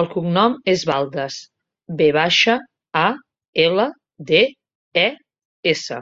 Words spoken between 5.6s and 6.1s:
essa.